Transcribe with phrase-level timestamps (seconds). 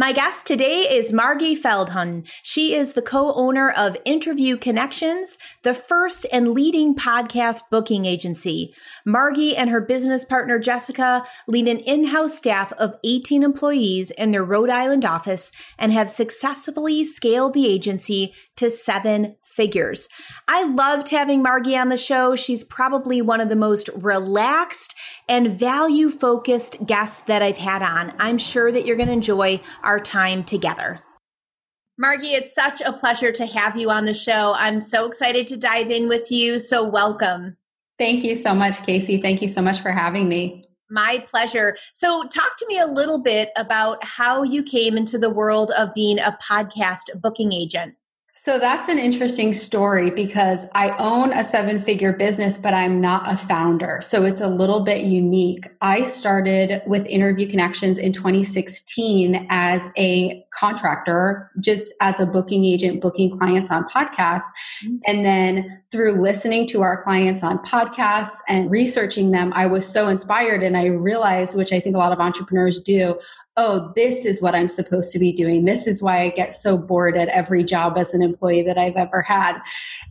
[0.00, 2.24] My guest today is Margie Feldhuhn.
[2.44, 8.72] She is the co-owner of Interview Connections, the first and leading podcast booking agency.
[9.04, 14.44] Margie and her business partner Jessica lead an in-house staff of 18 employees in their
[14.44, 20.08] Rhode Island office and have successfully scaled the agency to seven figures.
[20.46, 22.36] I loved having Margie on the show.
[22.36, 24.94] She's probably one of the most relaxed
[25.28, 28.12] and value focused guests that I've had on.
[28.18, 31.00] I'm sure that you're going to enjoy our time together.
[32.00, 34.54] Margie, it's such a pleasure to have you on the show.
[34.56, 36.60] I'm so excited to dive in with you.
[36.60, 37.56] So, welcome.
[37.98, 39.20] Thank you so much, Casey.
[39.20, 40.64] Thank you so much for having me.
[40.88, 41.76] My pleasure.
[41.92, 45.92] So, talk to me a little bit about how you came into the world of
[45.92, 47.94] being a podcast booking agent.
[48.40, 53.30] So that's an interesting story because I own a seven figure business, but I'm not
[53.30, 53.98] a founder.
[54.00, 55.66] So it's a little bit unique.
[55.80, 63.00] I started with Interview Connections in 2016 as a contractor, just as a booking agent,
[63.00, 64.46] booking clients on podcasts.
[64.84, 64.96] Mm-hmm.
[65.06, 70.06] And then through listening to our clients on podcasts and researching them, I was so
[70.06, 73.18] inspired and I realized, which I think a lot of entrepreneurs do,
[73.58, 75.64] oh, this is what I'm supposed to be doing.
[75.64, 78.96] This is why I get so bored at every job as an employee that I've
[78.96, 79.58] ever had.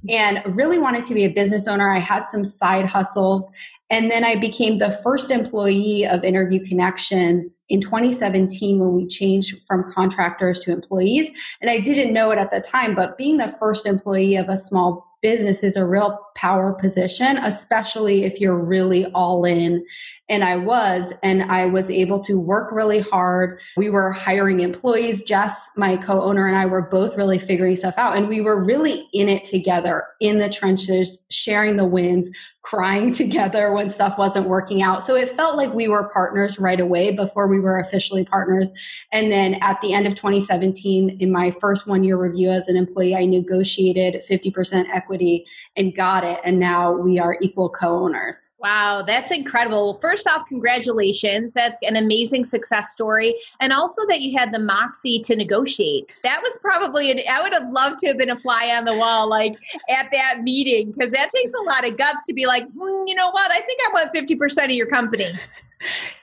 [0.10, 1.90] And really wanted to be a business owner.
[1.90, 3.50] I had some side hustles.
[3.90, 9.62] And then I became the first employee of Interview Connections in 2017 when we changed
[9.66, 11.32] from contractors to employees.
[11.62, 14.58] And I didn't know it at the time, but being the first employee of a
[14.58, 19.84] small business is a real power position, especially if you're really all in
[20.30, 23.62] and I was, and I was able to work really hard.
[23.78, 25.24] We were hiring employees.
[25.24, 28.18] Jess, my co owner, and I were both really figuring stuff out.
[28.18, 32.30] And we were really in it together in the trenches, sharing the wins,
[32.62, 35.02] crying together when stuff wasn't working out.
[35.02, 38.70] So it felt like we were partners right away before we were officially partners.
[39.14, 42.76] And then at the end of 2017, in my first one year review as an
[42.76, 45.46] employee, I negotiated 50% equity
[45.78, 46.40] and got it.
[46.44, 48.52] And now we are equal co owners.
[48.60, 50.00] Wow, that's incredible.
[50.02, 51.54] First off, congratulations.
[51.54, 53.36] That's an amazing success story.
[53.62, 56.10] And also that you had the moxie to negotiate.
[56.24, 58.96] That was probably, an, I would have loved to have been a fly on the
[58.96, 59.54] wall, like
[59.90, 63.16] at that meeting, because that takes a lot of guts to be like, hmm, you
[63.16, 63.52] know what?
[63.52, 65.38] I think I want 50% of your company.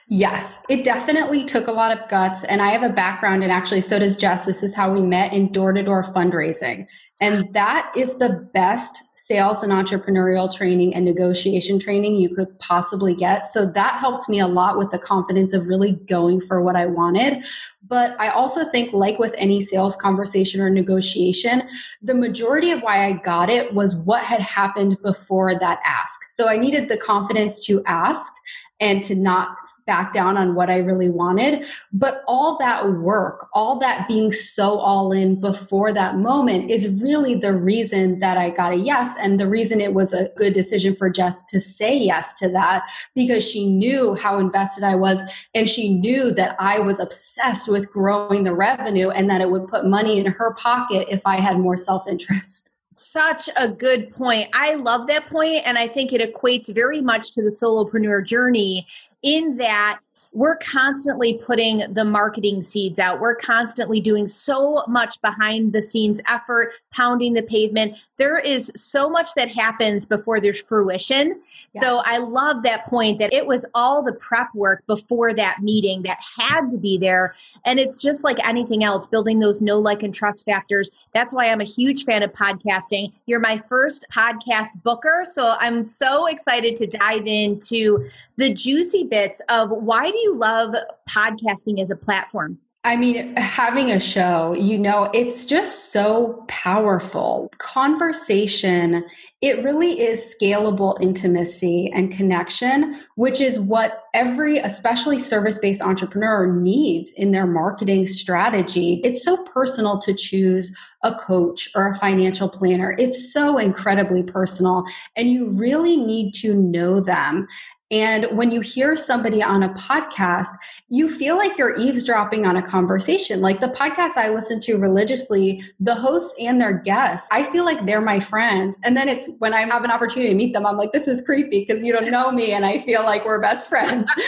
[0.07, 2.43] Yes, it definitely took a lot of guts.
[2.43, 4.45] And I have a background, and actually, so does Jess.
[4.45, 6.85] This is how we met in door to door fundraising.
[7.21, 13.15] And that is the best sales and entrepreneurial training and negotiation training you could possibly
[13.15, 13.45] get.
[13.45, 16.85] So that helped me a lot with the confidence of really going for what I
[16.85, 17.43] wanted.
[17.87, 21.63] But I also think, like with any sales conversation or negotiation,
[22.03, 26.19] the majority of why I got it was what had happened before that ask.
[26.31, 28.31] So I needed the confidence to ask
[28.79, 29.55] and to not
[29.85, 31.65] back down on what I really wanted.
[31.93, 37.35] But all that work, all that being so all in before that moment is really
[37.35, 39.15] the reason that I got a yes.
[39.19, 42.83] And the reason it was a good decision for Jess to say yes to that
[43.13, 45.21] because she knew how invested I was
[45.53, 49.67] and she knew that I was obsessed with growing the revenue and that it would
[49.67, 52.74] put money in her pocket if I had more self interest.
[52.95, 54.49] Such a good point.
[54.53, 58.87] I love that point, and I think it equates very much to the solopreneur journey
[59.21, 59.99] in that
[60.35, 63.21] we're constantly putting the marketing seeds out.
[63.21, 67.95] We're constantly doing so much behind the scenes effort, pounding the pavement.
[68.17, 71.41] There is so much that happens before there's fruition.
[71.69, 76.03] So I love that point that it was all the prep work before that meeting
[76.03, 77.35] that had to be there.
[77.65, 80.91] And it's just like anything else, building those know, like, and trust factors.
[81.13, 83.11] That's why I'm a huge fan of podcasting.
[83.25, 85.23] You're my first podcast booker.
[85.25, 90.73] So I'm so excited to dive into the juicy bits of why do you love
[91.07, 92.57] podcasting as a platform?
[92.83, 97.51] I mean, having a show, you know, it's just so powerful.
[97.57, 99.03] Conversation,
[99.41, 106.45] it really is scalable intimacy and connection, which is what every, especially service based entrepreneur,
[106.45, 109.01] needs in their marketing strategy.
[109.03, 112.95] It's so personal to choose a coach or a financial planner.
[112.99, 114.83] It's so incredibly personal,
[115.15, 117.47] and you really need to know them
[117.91, 120.49] And when you hear somebody on a podcast,
[120.89, 123.41] you feel like you're eavesdropping on a conversation.
[123.41, 127.85] Like the podcast I listen to religiously, the hosts and their guests, I feel like
[127.85, 128.77] they're my friends.
[128.83, 131.21] And then it's when I have an opportunity to meet them, I'm like, this is
[131.21, 134.09] creepy because you don't know me and I feel like we're best friends.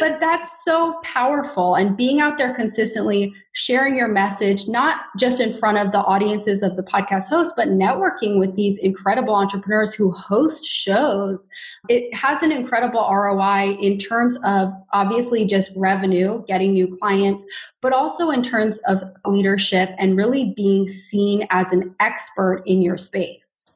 [0.00, 5.50] but that's so powerful and being out there consistently sharing your message not just in
[5.50, 10.10] front of the audiences of the podcast hosts but networking with these incredible entrepreneurs who
[10.10, 11.48] host shows
[11.88, 17.44] it has an incredible ROI in terms of obviously just revenue getting new clients
[17.80, 22.98] but also in terms of leadership and really being seen as an expert in your
[22.98, 23.67] space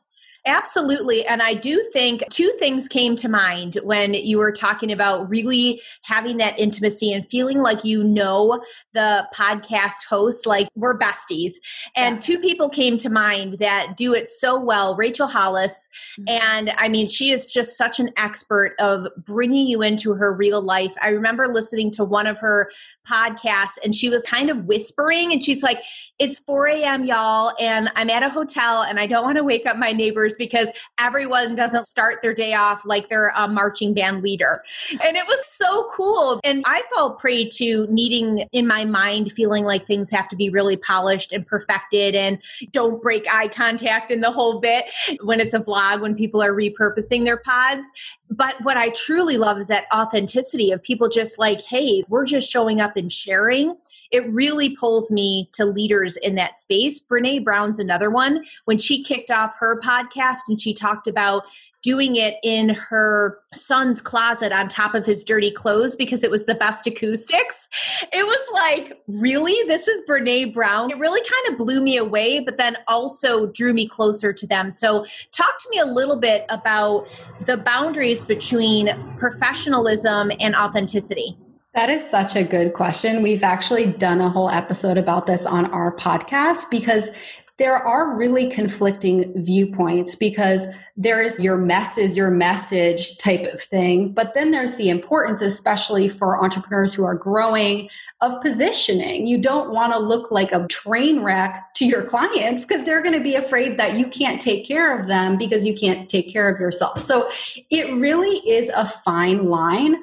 [0.44, 1.24] Absolutely.
[1.24, 5.80] And I do think two things came to mind when you were talking about really
[6.02, 8.60] having that intimacy and feeling like you know
[8.92, 11.52] the podcast host, like we're besties.
[11.94, 12.20] And yeah.
[12.20, 15.88] two people came to mind that do it so well Rachel Hollis.
[16.18, 16.42] Mm-hmm.
[16.42, 20.60] And I mean, she is just such an expert of bringing you into her real
[20.60, 20.94] life.
[21.00, 22.68] I remember listening to one of her
[23.06, 25.82] podcasts and she was kind of whispering and she's like,
[26.18, 29.66] It's 4 a.m., y'all, and I'm at a hotel and I don't want to wake
[29.66, 34.22] up my neighbors because everyone doesn't start their day off like they're a marching band
[34.22, 34.62] leader.
[35.04, 36.40] And it was so cool.
[36.44, 40.50] And I fell prey to needing in my mind feeling like things have to be
[40.50, 42.40] really polished and perfected and
[42.70, 44.84] don't break eye contact in the whole bit
[45.22, 47.90] when it's a vlog, when people are repurposing their pods.
[48.32, 52.50] But what I truly love is that authenticity of people just like, hey, we're just
[52.50, 53.76] showing up and sharing.
[54.10, 56.98] It really pulls me to leaders in that space.
[56.98, 58.42] Brene Brown's another one.
[58.64, 61.42] When she kicked off her podcast and she talked about
[61.82, 66.46] doing it in her son's closet on top of his dirty clothes because it was
[66.46, 67.68] the best acoustics.
[68.12, 69.56] It was like, really?
[69.66, 70.90] This is Brene Brown.
[70.90, 74.70] It really kind of blew me away, but then also drew me closer to them.
[74.70, 77.08] So, talk to me a little bit about
[77.46, 78.88] the boundaries between
[79.18, 81.36] professionalism and authenticity.
[81.74, 83.22] That is such a good question.
[83.22, 87.10] We've actually done a whole episode about this on our podcast because
[87.58, 90.66] there are really conflicting viewpoints because
[90.96, 94.12] there is your mess is your message type of thing.
[94.12, 97.88] But then there's the importance, especially for entrepreneurs who are growing,
[98.20, 99.26] of positioning.
[99.26, 103.18] You don't want to look like a train wreck to your clients because they're going
[103.18, 106.48] to be afraid that you can't take care of them because you can't take care
[106.52, 107.00] of yourself.
[107.00, 107.28] So
[107.70, 109.96] it really is a fine line.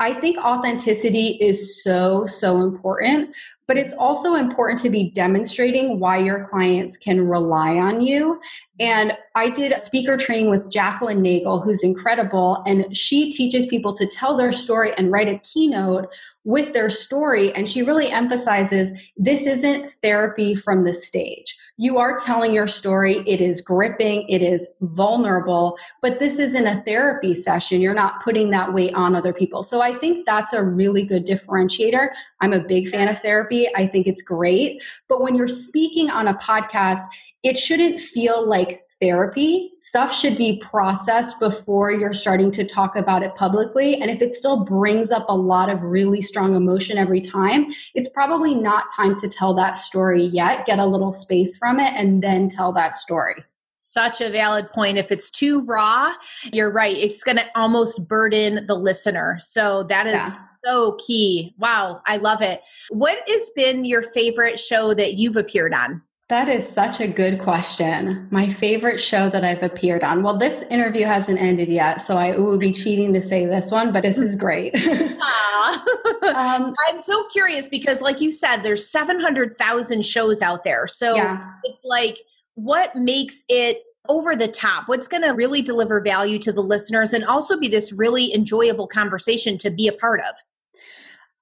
[0.00, 3.34] I think authenticity is so, so important,
[3.68, 8.40] but it's also important to be demonstrating why your clients can rely on you.
[8.80, 14.06] And I did speaker training with Jacqueline Nagel, who's incredible, and she teaches people to
[14.06, 16.08] tell their story and write a keynote
[16.48, 17.54] with their story.
[17.54, 21.54] And she really emphasizes this isn't therapy from the stage.
[21.76, 23.22] You are telling your story.
[23.26, 24.26] It is gripping.
[24.30, 27.82] It is vulnerable, but this isn't a therapy session.
[27.82, 29.62] You're not putting that weight on other people.
[29.62, 32.08] So I think that's a really good differentiator.
[32.40, 33.68] I'm a big fan of therapy.
[33.76, 34.82] I think it's great.
[35.06, 37.02] But when you're speaking on a podcast,
[37.44, 39.72] it shouldn't feel like therapy.
[39.80, 44.00] Stuff should be processed before you're starting to talk about it publicly.
[44.00, 48.08] And if it still brings up a lot of really strong emotion every time, it's
[48.08, 50.66] probably not time to tell that story yet.
[50.66, 53.44] Get a little space from it and then tell that story.
[53.80, 54.98] Such a valid point.
[54.98, 56.12] If it's too raw,
[56.52, 56.96] you're right.
[56.96, 59.38] It's going to almost burden the listener.
[59.40, 60.44] So that is yeah.
[60.64, 61.54] so key.
[61.58, 62.60] Wow, I love it.
[62.88, 66.02] What has been your favorite show that you've appeared on?
[66.28, 68.28] That is such a good question.
[68.30, 70.22] My favorite show that I've appeared on.
[70.22, 73.94] Well, this interview hasn't ended yet, so I would be cheating to say this one,
[73.94, 74.74] but this is great.
[74.86, 80.86] um, I'm so curious because, like you said, there's 700,000 shows out there.
[80.86, 81.42] So yeah.
[81.64, 82.18] it's like,
[82.56, 84.86] what makes it over the top?
[84.86, 88.86] What's going to really deliver value to the listeners and also be this really enjoyable
[88.86, 90.34] conversation to be a part of?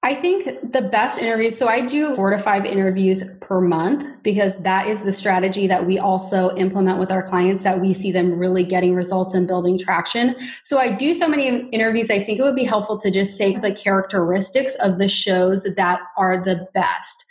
[0.03, 4.55] I think the best interviews, so I do four to five interviews per month because
[4.57, 8.37] that is the strategy that we also implement with our clients that we see them
[8.37, 10.35] really getting results and building traction.
[10.65, 12.11] So I do so many interviews.
[12.11, 15.99] I think it would be helpful to just say the characteristics of the shows that
[16.15, 17.25] are the best.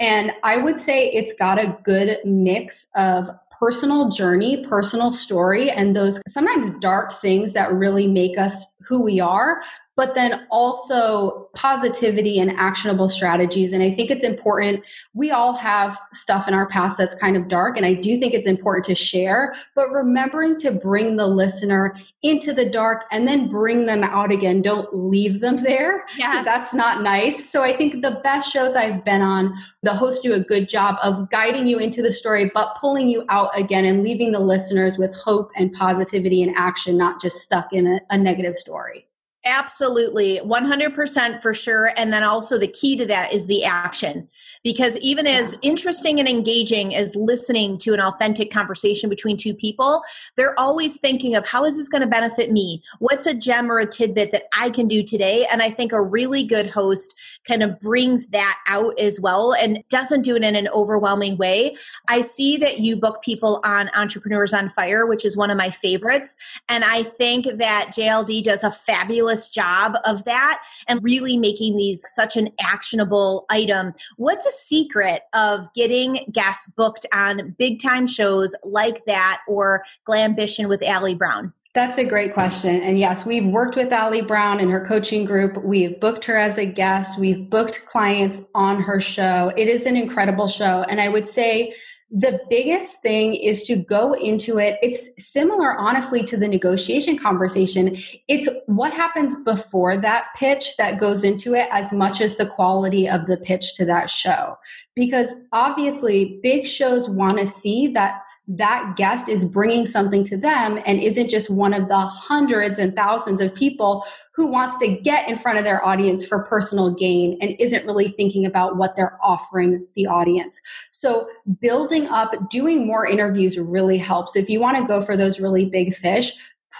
[0.00, 5.94] And I would say it's got a good mix of personal journey, personal story, and
[5.94, 9.62] those sometimes dark things that really make us who we are,
[9.96, 13.72] but then also positivity and actionable strategies.
[13.72, 14.84] And I think it's important.
[15.14, 18.34] We all have stuff in our past that's kind of dark, and I do think
[18.34, 23.48] it's important to share, but remembering to bring the listener into the dark and then
[23.48, 24.60] bring them out again.
[24.60, 26.04] Don't leave them there.
[26.18, 26.44] Yes.
[26.44, 27.48] That's not nice.
[27.48, 30.96] So I think the best shows I've been on, the hosts do a good job
[31.02, 34.98] of guiding you into the story, but pulling you out again and leaving the listeners
[34.98, 39.06] with hope and positivity and action, not just stuck in a, a negative story.
[39.48, 41.92] Absolutely, 100% for sure.
[41.96, 44.28] And then also the key to that is the action.
[44.66, 50.02] Because even as interesting and engaging as listening to an authentic conversation between two people,
[50.34, 52.82] they're always thinking of how is this going to benefit me?
[52.98, 55.46] What's a gem or a tidbit that I can do today?
[55.52, 57.14] And I think a really good host
[57.46, 61.76] kind of brings that out as well and doesn't do it in an overwhelming way.
[62.08, 65.70] I see that you book people on Entrepreneurs on Fire, which is one of my
[65.70, 66.36] favorites.
[66.68, 72.02] And I think that JLD does a fabulous job of that and really making these
[72.08, 73.92] such an actionable item.
[74.16, 80.68] What's a secret of getting guests booked on big time shows like that or Glambition
[80.68, 81.52] with Ali Brown?
[81.74, 82.80] That's a great question.
[82.80, 85.62] And yes, we've worked with Ali Brown and her coaching group.
[85.62, 87.18] We've booked her as a guest.
[87.18, 89.52] We've booked clients on her show.
[89.58, 90.84] It is an incredible show.
[90.84, 91.74] And I would say
[92.10, 94.78] the biggest thing is to go into it.
[94.80, 97.98] It's similar, honestly, to the negotiation conversation.
[98.28, 103.08] It's what happens before that pitch that goes into it as much as the quality
[103.08, 104.56] of the pitch to that show.
[104.94, 110.80] Because obviously, big shows want to see that that guest is bringing something to them
[110.86, 115.28] and isn't just one of the hundreds and thousands of people who wants to get
[115.28, 119.18] in front of their audience for personal gain and isn't really thinking about what they're
[119.22, 120.60] offering the audience.
[120.92, 121.28] So,
[121.60, 124.36] building up, doing more interviews really helps.
[124.36, 126.34] If you want to go for those really big fish,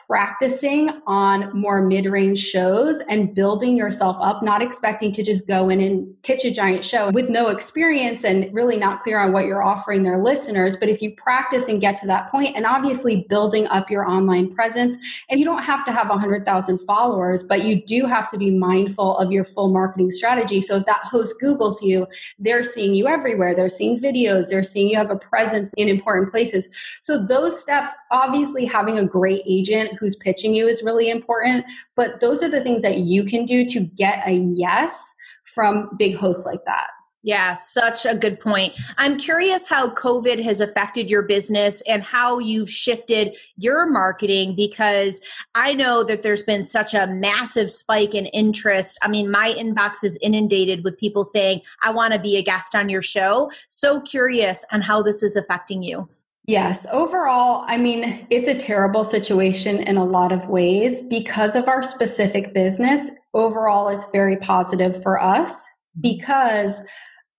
[0.06, 5.80] practicing on more mid-range shows and building yourself up not expecting to just go in
[5.80, 9.64] and pitch a giant show with no experience and really not clear on what you're
[9.64, 10.76] offering their listeners.
[10.76, 14.54] But if you practice and get to that point and obviously building up your online
[14.54, 14.96] presence
[15.28, 19.16] and you don't have to have 100,000 followers but you do have to be mindful
[19.16, 20.60] of your full marketing strategy.
[20.60, 22.06] So if that host googles you
[22.38, 23.54] they're seeing you everywhere.
[23.54, 24.48] They're seeing videos.
[24.48, 26.68] They're seeing you have a presence in important places.
[27.02, 31.64] So those steps obviously having a great agent who's pitching you is really important.
[31.94, 36.16] But those are the things that you can do to get a yes from big
[36.16, 36.88] hosts like that.
[37.26, 38.74] Yeah, such a good point.
[38.98, 45.20] I'm curious how COVID has affected your business and how you've shifted your marketing because
[45.56, 48.96] I know that there's been such a massive spike in interest.
[49.02, 52.76] I mean, my inbox is inundated with people saying, I want to be a guest
[52.76, 53.50] on your show.
[53.66, 56.08] So curious on how this is affecting you.
[56.46, 61.02] Yes, overall, I mean, it's a terrible situation in a lot of ways.
[61.02, 65.68] Because of our specific business, overall, it's very positive for us
[66.00, 66.82] because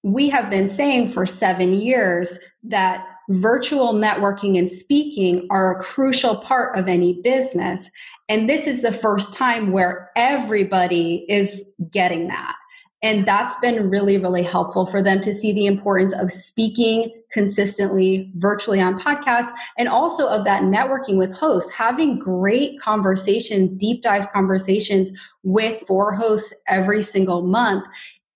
[0.04, 6.38] we have been saying for seven years that virtual networking and speaking are a crucial
[6.38, 7.90] part of any business.
[8.28, 12.56] And this is the first time where everybody is getting that.
[13.04, 18.32] And that's been really, really helpful for them to see the importance of speaking consistently
[18.38, 24.32] virtually on podcasts and also of that networking with hosts, having great conversation, deep dive
[24.34, 25.12] conversations
[25.44, 27.86] with four hosts every single month.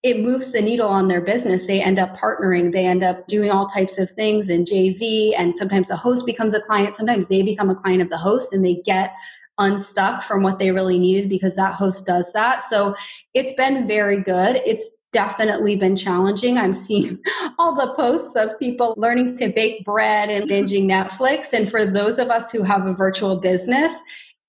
[0.04, 1.66] It moves the needle on their business.
[1.66, 2.72] They end up partnering.
[2.72, 5.32] They end up doing all types of things in JV.
[5.38, 6.96] And sometimes the host becomes a client.
[6.96, 9.14] Sometimes they become a client of the host and they get
[9.62, 12.64] unstuck from what they really needed because that host does that.
[12.64, 12.96] So
[13.34, 14.62] it's been very good.
[14.66, 16.58] It's definitely been challenging.
[16.58, 17.20] I'm seeing
[17.60, 20.66] all the posts of people learning to bake bread and mm-hmm.
[20.66, 21.54] binging Netflix.
[21.54, 23.94] And for those of us who have a virtual business,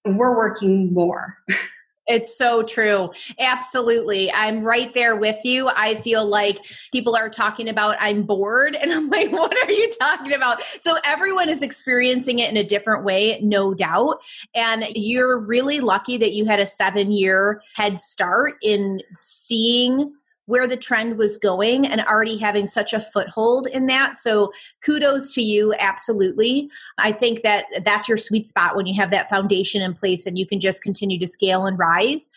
[0.05, 1.39] we're working more.
[2.13, 3.11] It's so true.
[3.39, 4.31] Absolutely.
[4.33, 5.71] I'm right there with you.
[5.71, 6.59] I feel like
[6.93, 10.61] people are talking about I'm bored and I'm like what are you talking about?
[10.81, 14.19] So everyone is experiencing it in a different way, no doubt.
[14.55, 20.13] And you're really lucky that you had a 7-year head start in seeing
[20.53, 24.17] where the trend was going and already having such a foothold in that.
[24.17, 24.53] So
[24.85, 26.71] kudos to you, absolutely.
[26.99, 30.39] I think that that's your sweet spot when you have that foundation in place and
[30.39, 32.29] you can just continue to scale and rise.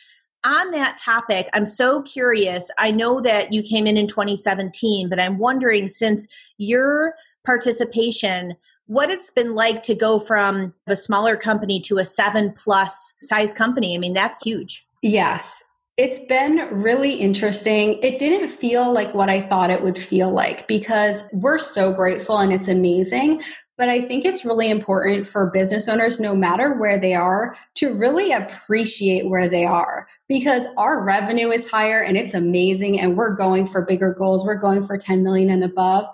[0.46, 2.72] On that topic, I'm so curious.
[2.80, 8.56] I know that you came in in 2017, but I'm wondering since your participation,
[8.86, 13.54] what it's been like to go from a smaller company to a seven plus size
[13.54, 13.94] company.
[13.94, 14.88] I mean, that's huge.
[15.02, 15.65] Yes.
[15.98, 18.00] It's been really interesting.
[18.04, 22.40] It didn't feel like what I thought it would feel like because we're so grateful
[22.40, 23.42] and it's amazing.
[23.78, 27.94] But I think it's really important for business owners, no matter where they are, to
[27.94, 33.36] really appreciate where they are because our revenue is higher and it's amazing and we're
[33.36, 34.46] going for bigger goals.
[34.46, 36.06] We're going for 10 million and above.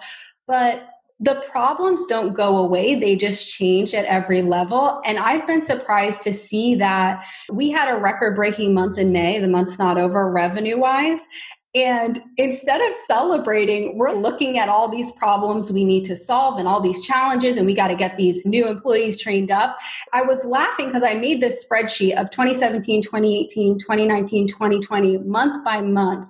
[0.48, 0.91] But
[1.22, 5.00] the problems don't go away, they just change at every level.
[5.06, 9.38] And I've been surprised to see that we had a record breaking month in May,
[9.38, 11.28] the month's not over revenue wise.
[11.74, 16.68] And instead of celebrating, we're looking at all these problems we need to solve and
[16.68, 19.78] all these challenges, and we got to get these new employees trained up.
[20.12, 25.82] I was laughing because I made this spreadsheet of 2017, 2018, 2019, 2020, month by
[25.82, 26.28] month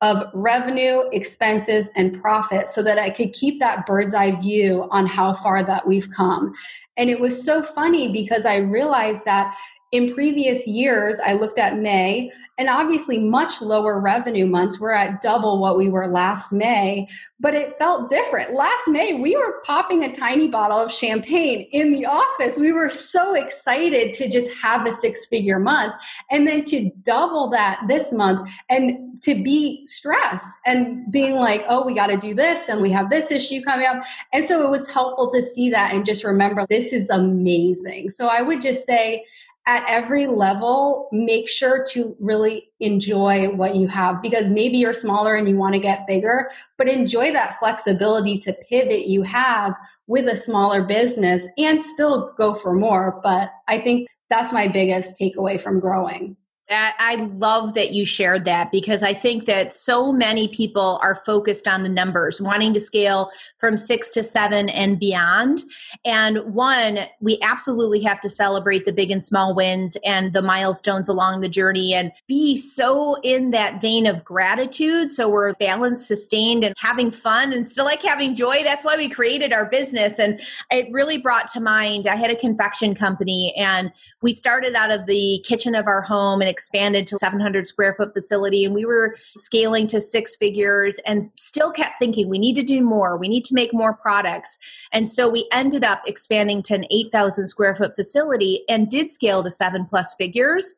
[0.00, 5.06] of revenue, expenses, and profit so that I could keep that bird's eye view on
[5.06, 6.54] how far that we've come.
[6.96, 9.56] And it was so funny because I realized that
[9.90, 14.80] in previous years, I looked at May and obviously much lower revenue months.
[14.80, 18.52] We're at double what we were last May, but it felt different.
[18.52, 22.58] Last May, we were popping a tiny bottle of champagne in the office.
[22.58, 25.94] We were so excited to just have a six figure month
[26.32, 31.84] and then to double that this month and to be stressed and being like, oh,
[31.84, 34.02] we got to do this and we have this issue coming up.
[34.32, 38.10] And so it was helpful to see that and just remember this is amazing.
[38.10, 39.24] So I would just say,
[39.68, 45.34] at every level, make sure to really enjoy what you have because maybe you're smaller
[45.34, 49.74] and you want to get bigger, but enjoy that flexibility to pivot you have
[50.06, 53.20] with a smaller business and still go for more.
[53.22, 56.37] But I think that's my biggest takeaway from growing.
[56.70, 61.66] I love that you shared that because I think that so many people are focused
[61.66, 65.62] on the numbers, wanting to scale from six to seven and beyond.
[66.04, 71.08] And one, we absolutely have to celebrate the big and small wins and the milestones
[71.08, 75.10] along the journey and be so in that vein of gratitude.
[75.10, 78.62] So we're balanced, sustained, and having fun and still like having joy.
[78.62, 80.18] That's why we created our business.
[80.18, 80.38] And
[80.70, 85.06] it really brought to mind, I had a confection company and we started out of
[85.06, 89.14] the kitchen of our home and expanded to 700 square foot facility and we were
[89.36, 93.16] scaling to six figures and still kept thinking we need to do more.
[93.16, 94.58] We need to make more products.
[94.92, 99.44] And so we ended up expanding to an 8000 square foot facility and did scale
[99.44, 100.74] to seven plus figures.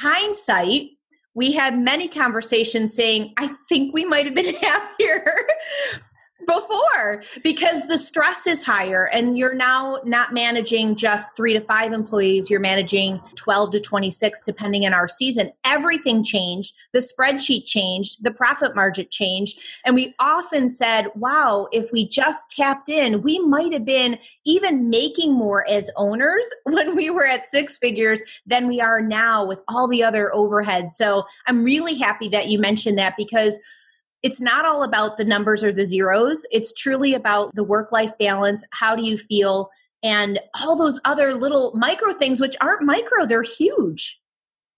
[0.00, 0.92] Hindsight
[1.34, 5.24] we had many conversations saying, I think we might have been happier
[6.46, 11.92] before because the stress is higher and you're now not managing just three to five
[11.92, 15.50] employees you're managing 12 to 26 depending on our season.
[15.64, 16.74] Everything changed.
[16.92, 18.22] The spreadsheet changed.
[18.22, 19.58] The profit margin changed.
[19.84, 24.90] And we often said wow if we just tapped in we might have been even
[24.90, 29.60] making more as owners when we were at six figures than we are now with
[29.68, 33.58] all the other overheads so i'm really happy that you mentioned that because
[34.22, 36.46] it's not all about the numbers or the zeros.
[36.50, 38.64] It's truly about the work life balance.
[38.72, 39.70] How do you feel?
[40.02, 44.20] And all those other little micro things, which aren't micro, they're huge.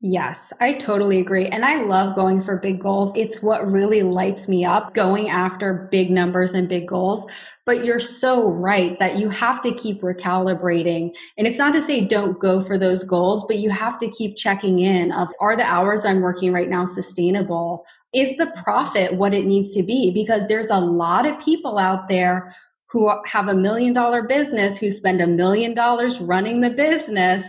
[0.07, 1.47] Yes, I totally agree.
[1.47, 3.13] And I love going for big goals.
[3.17, 7.27] It's what really lights me up going after big numbers and big goals.
[7.65, 11.13] But you're so right that you have to keep recalibrating.
[11.39, 14.37] And it's not to say don't go for those goals, but you have to keep
[14.37, 17.87] checking in of are the hours I'm working right now sustainable?
[18.15, 20.11] Is the profit what it needs to be?
[20.11, 22.55] Because there's a lot of people out there
[22.87, 27.43] who have a million dollar business who spend a million dollars running the business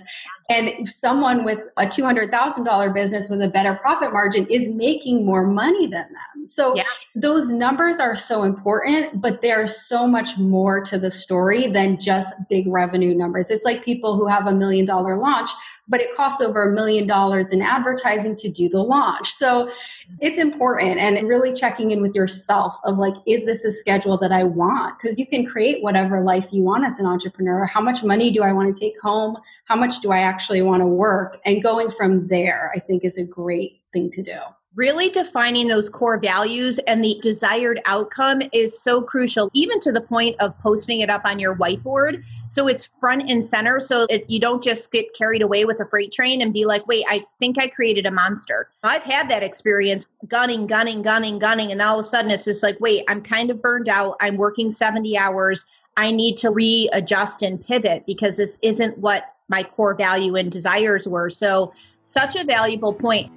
[0.49, 5.87] and someone with a $200,000 business with a better profit margin is making more money
[5.87, 6.45] than them.
[6.45, 6.83] So yeah.
[7.15, 12.31] those numbers are so important, but there's so much more to the story than just
[12.47, 13.49] big revenue numbers.
[13.49, 15.49] It's like people who have a million dollar launch
[15.87, 19.33] but it costs over a million dollars in advertising to do the launch.
[19.33, 19.71] So
[20.19, 24.31] it's important and really checking in with yourself of like, is this a schedule that
[24.31, 24.97] I want?
[24.99, 27.65] Because you can create whatever life you want as an entrepreneur.
[27.65, 29.37] How much money do I want to take home?
[29.65, 31.39] How much do I actually want to work?
[31.45, 34.39] And going from there, I think is a great thing to do
[34.75, 40.01] really defining those core values and the desired outcome is so crucial even to the
[40.01, 42.23] point of posting it up on your whiteboard.
[42.49, 43.79] So it's front and center.
[43.79, 46.85] So it, you don't just get carried away with a freight train and be like
[46.87, 48.69] wait i think i created a monster.
[48.83, 51.71] I've had that experience gunning gunning gunning gunning.
[51.71, 54.17] And all of a sudden it's just like wait i'm kind of burned out.
[54.19, 55.65] I'm working 70 hours.
[55.97, 61.07] I need to readjust and pivot because this isn't what my core value and desires
[61.07, 61.29] were.
[61.29, 63.31] So such a valuable point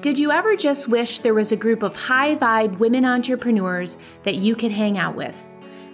[0.00, 4.36] did you ever just wish there was a group of high vibe women entrepreneurs that
[4.36, 5.46] you could hang out with?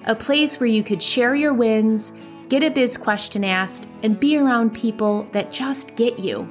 [0.05, 2.13] A place where you could share your wins,
[2.49, 6.49] get a biz question asked, and be around people that just get you?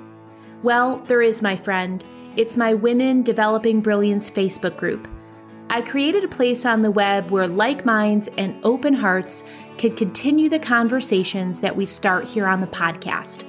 [0.63, 2.03] Well, there is, my friend.
[2.35, 5.07] It's my Women Developing Brilliance Facebook group.
[5.69, 9.45] I created a place on the web where like minds and open hearts
[9.77, 13.45] could continue the conversations that we start here on the podcast.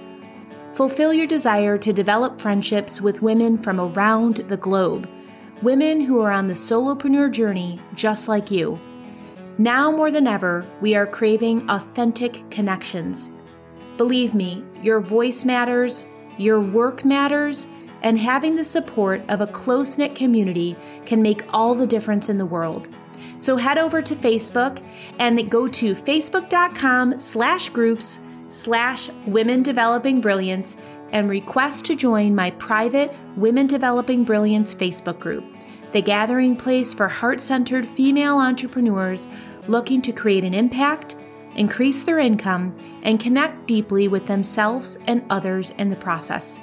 [0.76, 5.08] Fulfill your desire to develop friendships with women from around the globe,
[5.62, 8.78] women who are on the solopreneur journey just like you.
[9.56, 13.30] Now more than ever, we are craving authentic connections.
[13.96, 16.04] Believe me, your voice matters,
[16.36, 17.68] your work matters,
[18.02, 22.36] and having the support of a close knit community can make all the difference in
[22.36, 22.86] the world.
[23.38, 24.82] So head over to Facebook
[25.18, 30.76] and go to facebook.com slash groups slash women developing brilliance
[31.12, 35.44] and request to join my private Women Developing Brilliance Facebook group,
[35.92, 39.28] the gathering place for heart centered female entrepreneurs
[39.68, 41.16] looking to create an impact,
[41.54, 46.60] increase their income, and connect deeply with themselves and others in the process.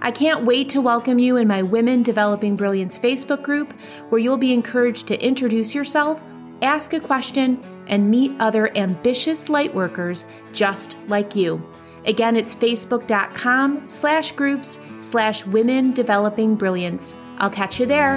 [0.00, 3.72] I can't wait to welcome you in my Women Developing Brilliance Facebook group,
[4.08, 6.20] where you'll be encouraged to introduce yourself,
[6.60, 11.62] ask a question, and meet other ambitious lightworkers just like you.
[12.04, 17.14] Again, it's facebook.com slash groups slash women developing brilliance.
[17.38, 18.16] I'll catch you there.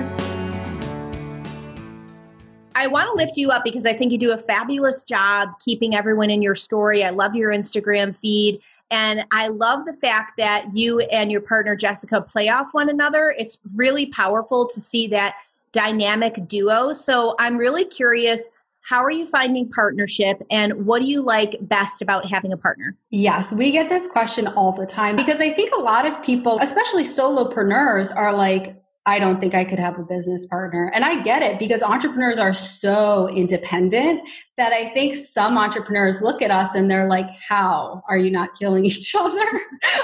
[2.75, 5.95] I want to lift you up because I think you do a fabulous job keeping
[5.95, 7.03] everyone in your story.
[7.03, 8.61] I love your Instagram feed.
[8.91, 13.33] And I love the fact that you and your partner Jessica play off one another.
[13.37, 15.35] It's really powerful to see that
[15.71, 16.93] dynamic duo.
[16.93, 18.51] So I'm really curious
[18.85, 22.95] how are you finding partnership and what do you like best about having a partner?
[23.09, 26.59] Yes, we get this question all the time because I think a lot of people,
[26.61, 30.91] especially solopreneurs, are like, I don't think I could have a business partner.
[30.93, 36.41] And I get it because entrepreneurs are so independent that I think some entrepreneurs look
[36.41, 39.61] at us and they're like, how are you not killing each other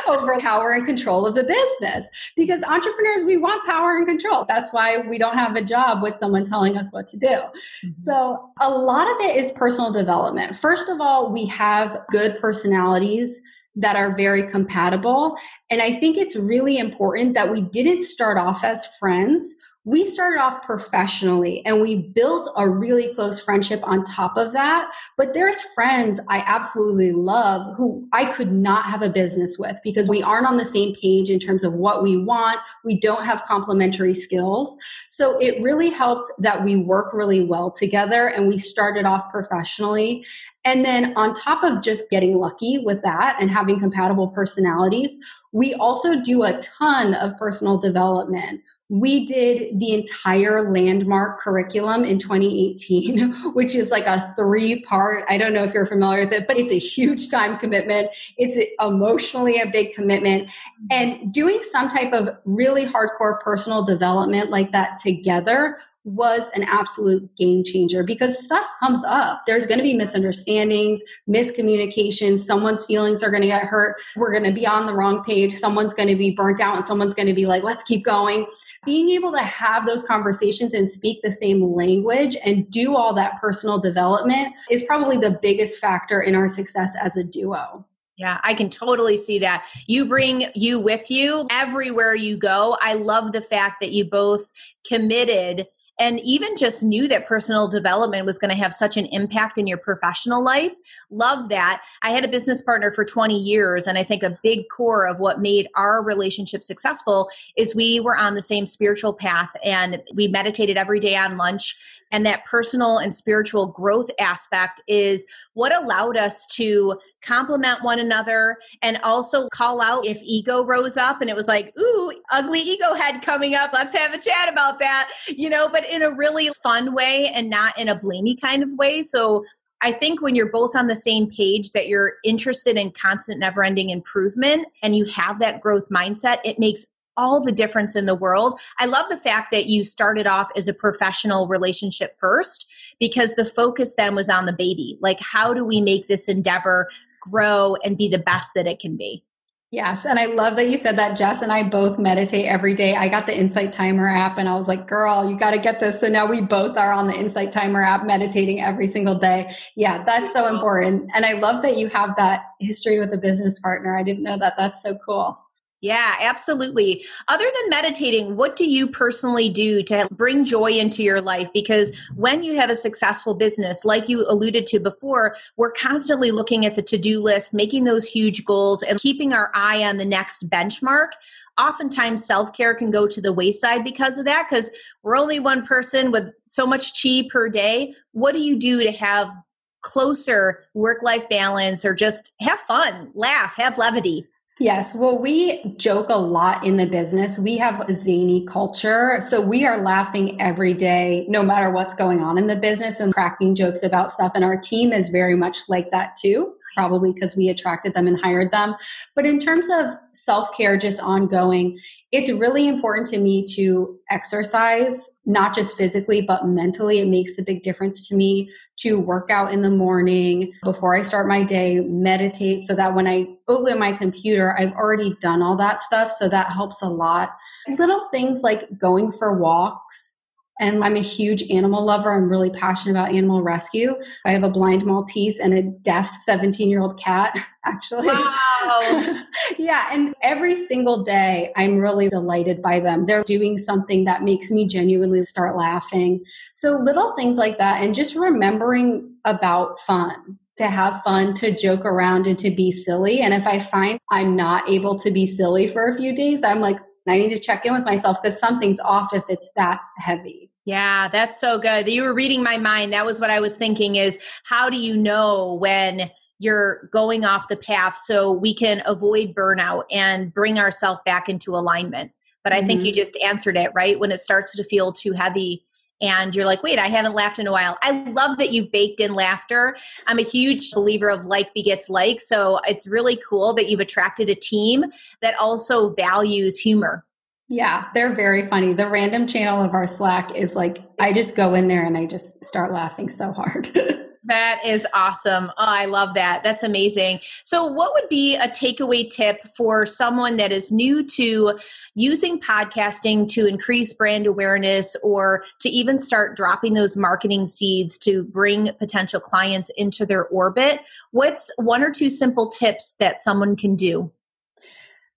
[0.08, 2.08] over power and control of the business?
[2.36, 4.46] Because entrepreneurs, we want power and control.
[4.48, 7.28] That's why we don't have a job with someone telling us what to do.
[7.28, 7.94] Mm-hmm.
[7.94, 10.56] So a lot of it is personal development.
[10.56, 13.42] First of all, we have good personalities
[13.76, 15.38] that are very compatible.
[15.70, 19.54] And I think it's really important that we didn't start off as friends.
[19.84, 24.92] We started off professionally and we built a really close friendship on top of that.
[25.18, 30.08] But there's friends I absolutely love who I could not have a business with because
[30.08, 32.60] we aren't on the same page in terms of what we want.
[32.86, 34.78] We don't have complementary skills.
[35.10, 40.24] So it really helped that we work really well together and we started off professionally.
[40.64, 45.18] And then on top of just getting lucky with that and having compatible personalities,
[45.54, 48.62] we also do a ton of personal development.
[48.92, 55.24] We did the entire landmark curriculum in 2018, which is like a three part.
[55.30, 58.10] I don't know if you're familiar with it, but it's a huge time commitment.
[58.38, 60.50] It's emotionally a big commitment.
[60.92, 67.34] And doing some type of really hardcore personal development like that together was an absolute
[67.38, 69.44] game changer because stuff comes up.
[69.46, 74.02] There's going to be misunderstandings, miscommunications, someone's feelings are going to get hurt.
[74.16, 75.54] We're going to be on the wrong page.
[75.54, 78.48] Someone's going to be burnt out and someone's going to be like, let's keep going.
[78.84, 83.40] Being able to have those conversations and speak the same language and do all that
[83.40, 87.86] personal development is probably the biggest factor in our success as a duo.
[88.18, 89.68] Yeah, I can totally see that.
[89.86, 92.76] You bring you with you everywhere you go.
[92.82, 94.52] I love the fact that you both
[94.88, 95.68] committed
[96.02, 99.68] and even just knew that personal development was going to have such an impact in
[99.68, 100.74] your professional life.
[101.12, 101.84] Love that.
[102.02, 105.20] I had a business partner for 20 years, and I think a big core of
[105.20, 110.28] what made our relationship successful is we were on the same spiritual path and we
[110.28, 111.78] meditated every day on lunch
[112.12, 118.58] and that personal and spiritual growth aspect is what allowed us to complement one another
[118.82, 122.94] and also call out if ego rose up and it was like ooh ugly ego
[122.94, 123.72] head coming up.
[123.74, 127.50] Let's have a chat about that you know but in a really fun way and
[127.50, 129.04] not in a blamey kind of way.
[129.04, 129.44] So
[129.82, 133.64] I think when you're both on the same page that you're interested in constant never
[133.64, 136.86] ending improvement and you have that growth mindset, it makes
[137.22, 138.60] all the difference in the world.
[138.80, 142.68] I love the fact that you started off as a professional relationship first
[143.00, 144.98] because the focus then was on the baby.
[145.02, 146.90] Like, how do we make this endeavor
[147.22, 149.24] grow and be the best that it can be?
[149.70, 150.04] Yes.
[150.06, 151.16] And I love that you said that.
[151.16, 152.96] Jess and I both meditate every day.
[152.96, 155.80] I got the Insight Timer app and I was like, girl, you got to get
[155.80, 155.98] this.
[155.98, 159.56] So now we both are on the Insight Timer app meditating every single day.
[159.78, 161.10] Yeah, that's so important.
[161.16, 163.96] And I love that you have that history with a business partner.
[163.96, 164.56] I didn't know that.
[164.58, 165.40] That's so cool.
[165.82, 167.04] Yeah, absolutely.
[167.28, 171.50] Other than meditating, what do you personally do to bring joy into your life?
[171.56, 176.68] Because when you have a successful business, like you alluded to before, we're constantly looking
[176.68, 180.06] at the to do list, making those huge goals, and keeping our eye on the
[180.06, 181.14] next benchmark.
[181.60, 184.70] Oftentimes, self care can go to the wayside because of that, because
[185.02, 187.96] we're only one person with so much chi per day.
[188.12, 189.34] What do you do to have
[189.82, 194.28] closer work life balance or just have fun, laugh, have levity?
[194.62, 194.94] Yes.
[194.94, 197.40] Well, we joke a lot in the business.
[197.40, 199.20] We have a zany culture.
[199.28, 203.12] So we are laughing every day, no matter what's going on in the business and
[203.12, 204.34] cracking jokes about stuff.
[204.36, 208.22] And our team is very much like that too, probably because we attracted them and
[208.22, 208.76] hired them.
[209.16, 211.80] But in terms of self care, just ongoing,
[212.12, 217.00] it's really important to me to exercise, not just physically, but mentally.
[217.00, 221.04] It makes a big difference to me to work out in the morning before I
[221.04, 225.56] start my day, meditate so that when I open my computer, I've already done all
[225.58, 226.12] that stuff.
[226.12, 227.32] So that helps a lot.
[227.78, 230.21] Little things like going for walks
[230.62, 232.14] and I'm a huge animal lover.
[232.14, 233.96] I'm really passionate about animal rescue.
[234.26, 238.08] I have a blind Maltese and a deaf 17 year old cat, actually.
[238.08, 239.24] Wow.
[239.58, 239.90] yeah.
[239.92, 243.08] And every single day, I'm really delighted by them.
[243.08, 246.24] They're doing something that makes me genuinely start laughing.
[246.56, 247.82] So little things like that.
[247.82, 253.22] And just remembering about fun to have fun, to joke around, and to be silly.
[253.22, 256.60] And if I find I'm not able to be silly for a few days, I'm
[256.60, 260.51] like, I need to check in with myself because something's off if it's that heavy.
[260.66, 261.88] Yeah, that's so good.
[261.88, 262.94] You were reading my mind.
[262.94, 267.48] That was what I was thinking is how do you know when you're going off
[267.48, 272.12] the path so we can avoid burnout and bring ourselves back into alignment?
[272.44, 272.68] But I mm-hmm.
[272.68, 272.96] think you mm-hmm.
[272.96, 274.00] just answered it, right?
[274.00, 275.66] When it starts to feel too heavy
[276.00, 277.78] and you're like, wait, I haven't laughed in a while.
[277.84, 279.76] I love that you've baked in laughter.
[280.08, 282.20] I'm a huge believer of like begets like.
[282.22, 284.86] So it's really cool that you've attracted a team
[285.22, 287.06] that also values humor
[287.52, 288.74] yeah, they're very funny.
[288.74, 292.06] The random channel of our Slack is like, I just go in there and I
[292.06, 293.70] just start laughing so hard.
[294.24, 295.52] that is awesome.
[295.58, 296.44] Oh, I love that.
[296.44, 297.20] That's amazing.
[297.44, 301.60] So, what would be a takeaway tip for someone that is new to
[301.94, 308.24] using podcasting to increase brand awareness or to even start dropping those marketing seeds to
[308.24, 310.80] bring potential clients into their orbit?
[311.12, 314.10] What's one or two simple tips that someone can do?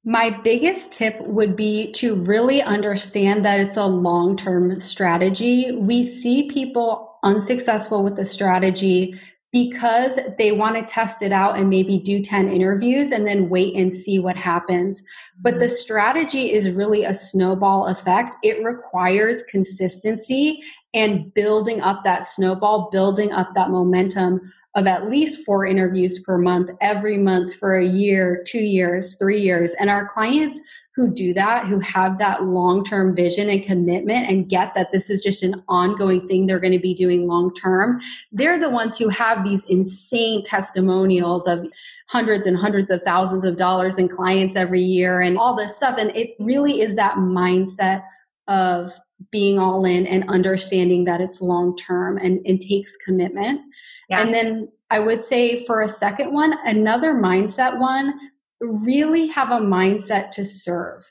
[0.05, 5.73] My biggest tip would be to really understand that it's a long term strategy.
[5.73, 9.19] We see people unsuccessful with the strategy
[9.51, 13.75] because they want to test it out and maybe do 10 interviews and then wait
[13.77, 15.03] and see what happens.
[15.41, 18.35] But the strategy is really a snowball effect.
[18.43, 20.61] It requires consistency
[20.93, 26.37] and building up that snowball, building up that momentum of at least four interviews per
[26.37, 29.73] month every month for a year, two years, three years.
[29.79, 30.59] And our clients
[30.97, 35.11] who do that, who have that long term vision and commitment and get that this
[35.11, 38.01] is just an ongoing thing they're going to be doing long term,
[38.33, 41.67] they're the ones who have these insane testimonials of
[42.09, 45.99] hundreds and hundreds of thousands of dollars in clients every year and all this stuff.
[45.99, 48.05] And it really is that mindset
[48.47, 48.93] of
[49.31, 53.61] being all in and understanding that it's long term and, and takes commitment.
[54.09, 54.21] Yes.
[54.21, 58.15] And then I would say for a second one, another mindset one,
[58.61, 61.11] really have a mindset to serve.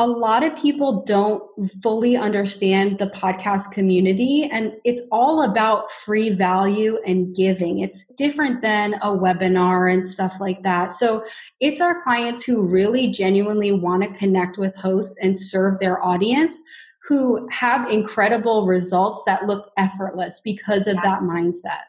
[0.00, 1.42] A lot of people don't
[1.82, 7.80] fully understand the podcast community, and it's all about free value and giving.
[7.80, 10.92] It's different than a webinar and stuff like that.
[10.92, 11.24] So,
[11.58, 16.62] it's our clients who really genuinely want to connect with hosts and serve their audience
[17.08, 21.26] who have incredible results that look effortless because of yes.
[21.26, 21.80] that mindset.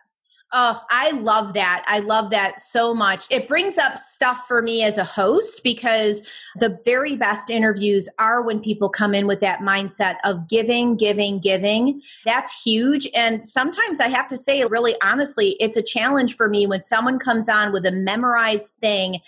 [0.51, 1.83] Oh, I love that.
[1.87, 3.25] I love that so much.
[3.29, 8.41] It brings up stuff for me as a host because the very best interviews are
[8.41, 12.01] when people come in with that mindset of giving, giving, giving.
[12.25, 13.07] That's huge.
[13.13, 17.19] And sometimes I have to say, really honestly, it's a challenge for me when someone
[17.19, 19.19] comes on with a memorized thing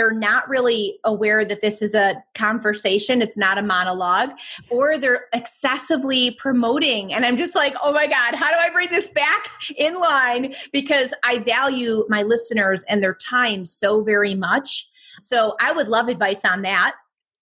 [0.00, 4.30] they're not really aware that this is a conversation, it's not a monologue,
[4.70, 7.12] or they're excessively promoting.
[7.12, 10.54] And I'm just like, oh my God, how do I bring this back in line?
[10.72, 14.88] Because I value my listeners and their time so very much.
[15.18, 16.94] So I would love advice on that.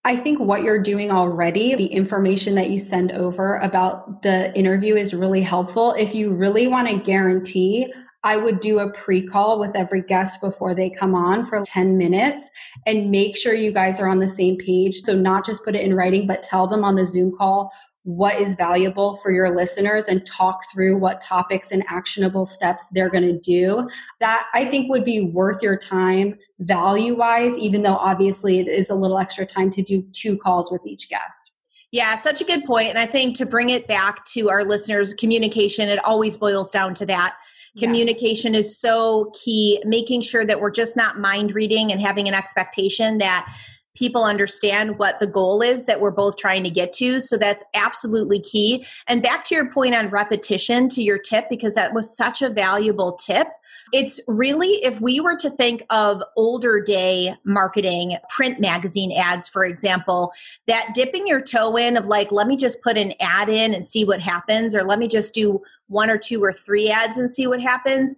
[0.05, 4.97] I think what you're doing already, the information that you send over about the interview
[4.97, 5.93] is really helpful.
[5.93, 7.93] If you really want to guarantee
[8.25, 11.97] I would do a pre call with every guest before they come on for 10
[11.97, 12.49] minutes
[12.87, 15.03] and make sure you guys are on the same page.
[15.03, 17.73] So, not just put it in writing, but tell them on the Zoom call
[18.05, 23.11] what is valuable for your listeners and talk through what topics and actionable steps they're
[23.11, 23.87] going to do.
[24.19, 28.89] That I think would be worth your time value wise, even though obviously it is
[28.89, 31.53] a little extra time to do two calls with each guest.
[31.93, 32.89] Yeah, such a good point.
[32.89, 36.95] And I think to bring it back to our listeners, communication, it always boils down
[36.95, 37.35] to that
[37.79, 38.67] Communication yes.
[38.67, 43.19] is so key, making sure that we're just not mind reading and having an expectation
[43.19, 43.53] that
[43.99, 47.21] people understand what the goal is that we're both trying to get to.
[47.21, 48.87] So that's absolutely key.
[49.09, 52.49] And back to your point on repetition, to your tip, because that was such a
[52.49, 53.49] valuable tip.
[53.93, 59.65] It's really, if we were to think of older day marketing, print magazine ads, for
[59.65, 60.33] example,
[60.67, 63.85] that dipping your toe in of like, let me just put an ad in and
[63.85, 67.31] see what happens, or let me just do one or two or three ads and
[67.31, 68.17] see what happens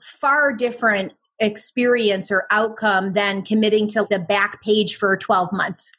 [0.00, 5.92] far different experience or outcome than committing to the back page for 12 months.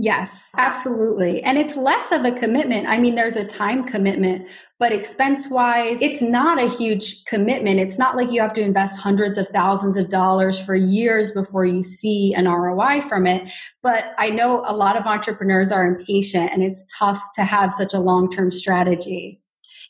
[0.00, 1.42] Yes, absolutely.
[1.42, 2.86] And it's less of a commitment.
[2.86, 4.46] I mean, there's a time commitment,
[4.78, 7.80] but expense wise, it's not a huge commitment.
[7.80, 11.64] It's not like you have to invest hundreds of thousands of dollars for years before
[11.64, 13.50] you see an ROI from it.
[13.82, 17.92] But I know a lot of entrepreneurs are impatient and it's tough to have such
[17.92, 19.40] a long term strategy.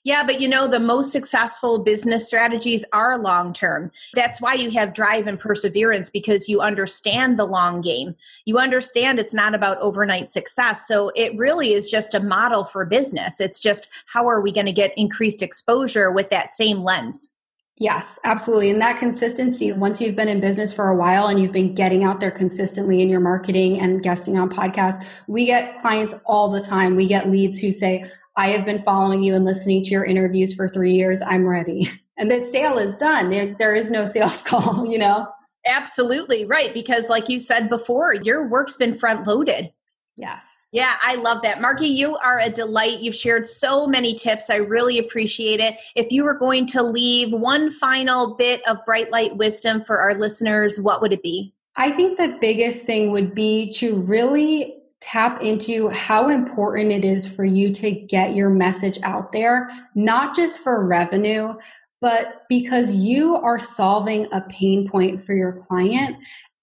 [0.09, 3.93] Yeah, but you know, the most successful business strategies are long term.
[4.15, 8.17] That's why you have drive and perseverance because you understand the long game.
[8.47, 10.89] You understand it's not about overnight success.
[10.89, 13.39] So it really is just a model for business.
[13.39, 17.35] It's just how are we going to get increased exposure with that same lens?
[17.77, 18.71] Yes, absolutely.
[18.71, 22.03] And that consistency, once you've been in business for a while and you've been getting
[22.03, 26.63] out there consistently in your marketing and guesting on podcasts, we get clients all the
[26.63, 26.97] time.
[26.97, 30.55] We get leads who say, I have been following you and listening to your interviews
[30.55, 31.21] for three years.
[31.21, 31.91] I'm ready.
[32.21, 33.31] And the sale is done.
[33.31, 35.29] there is no sales call, you know?
[35.65, 36.75] Absolutely right.
[36.75, 39.71] Because, like you said before, your work's been front loaded.
[40.17, 40.53] Yes.
[40.73, 41.61] Yeah, I love that.
[41.61, 42.99] Margie, you are a delight.
[42.99, 44.51] You've shared so many tips.
[44.51, 45.77] I really appreciate it.
[45.95, 50.17] If you were going to leave one final bit of bright light wisdom for our
[50.17, 51.55] listeners, what would it be?
[51.77, 57.27] I think the biggest thing would be to really tap into how important it is
[57.27, 61.55] for you to get your message out there, not just for revenue,
[62.01, 66.17] but because you are solving a pain point for your client.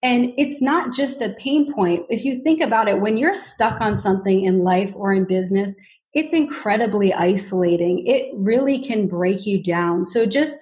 [0.03, 2.05] And it's not just a pain point.
[2.09, 5.73] If you think about it, when you're stuck on something in life or in business,
[6.13, 8.05] it's incredibly isolating.
[8.05, 10.05] It really can break you down.
[10.05, 10.57] So just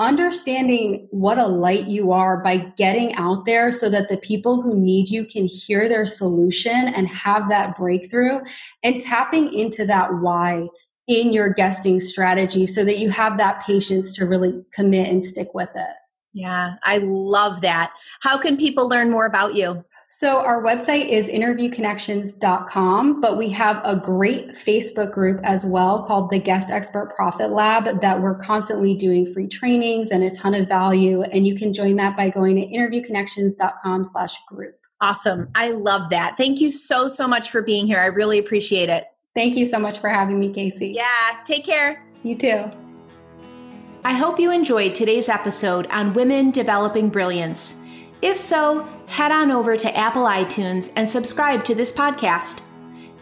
[0.00, 4.78] understanding what a light you are by getting out there so that the people who
[4.78, 8.40] need you can hear their solution and have that breakthrough
[8.84, 10.66] and tapping into that why
[11.08, 15.52] in your guesting strategy so that you have that patience to really commit and stick
[15.54, 15.96] with it.
[16.32, 17.92] Yeah, I love that.
[18.20, 19.84] How can people learn more about you?
[20.10, 26.30] So, our website is interviewconnections.com, but we have a great Facebook group as well called
[26.30, 30.66] the Guest Expert Profit Lab that we're constantly doing free trainings and a ton of
[30.66, 31.22] value.
[31.22, 34.76] And you can join that by going to interviewconnections.com slash group.
[35.02, 35.50] Awesome.
[35.54, 36.38] I love that.
[36.38, 38.00] Thank you so, so much for being here.
[38.00, 39.04] I really appreciate it.
[39.36, 40.94] Thank you so much for having me, KC.
[40.94, 42.02] Yeah, take care.
[42.24, 42.64] You too.
[44.04, 47.82] I hope you enjoyed today's episode on women developing brilliance.
[48.22, 52.62] If so, head on over to Apple iTunes and subscribe to this podcast.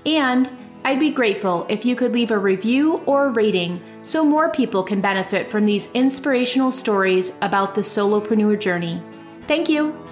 [0.04, 0.50] And
[0.84, 5.00] I'd be grateful if you could leave a review or rating so more people can
[5.00, 9.02] benefit from these inspirational stories about the solopreneur journey.
[9.42, 10.05] Thank you.